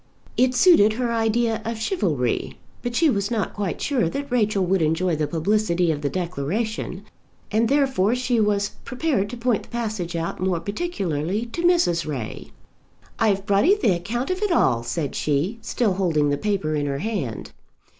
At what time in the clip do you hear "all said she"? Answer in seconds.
14.51-15.59